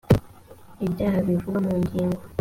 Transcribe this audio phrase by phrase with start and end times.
[0.85, 2.21] ibyaha bivugwa mu ngingo